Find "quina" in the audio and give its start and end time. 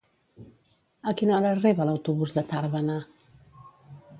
1.19-1.35